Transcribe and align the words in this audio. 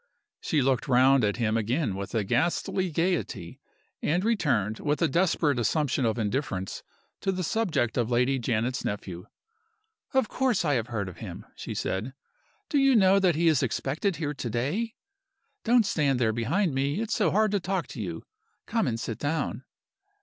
She 0.39 0.63
looked 0.63 0.87
round 0.87 1.23
at 1.23 1.35
him 1.37 1.55
again 1.55 1.95
with 1.95 2.15
a 2.15 2.23
ghastly 2.23 2.89
gayety; 2.89 3.59
and 4.01 4.25
returned, 4.25 4.79
with 4.79 4.99
a 4.99 5.07
desperate 5.07 5.59
assumption 5.59 6.07
of 6.07 6.17
indifference, 6.17 6.81
to 7.19 7.31
the 7.31 7.43
subject 7.43 7.97
of 7.99 8.09
Lady 8.09 8.39
Janet's 8.39 8.83
nephew. 8.83 9.27
"Of 10.15 10.27
course 10.27 10.65
I 10.65 10.73
have 10.73 10.87
heard 10.87 11.07
of 11.07 11.17
him," 11.17 11.45
she 11.55 11.75
said. 11.75 12.15
"Do 12.67 12.79
you 12.79 12.95
know 12.95 13.19
that 13.19 13.35
he 13.35 13.47
is 13.47 13.61
expected 13.61 14.15
here 14.15 14.33
to 14.33 14.49
day? 14.49 14.95
Don't 15.63 15.85
stand 15.85 16.17
there 16.19 16.33
behind 16.33 16.73
me 16.73 16.99
it's 16.99 17.13
so 17.13 17.29
hard 17.29 17.51
to 17.51 17.59
talk 17.59 17.85
to 17.89 18.01
you. 18.01 18.23
Come 18.65 18.87
and 18.87 18.99
sit 18.99 19.19
down." 19.19 19.65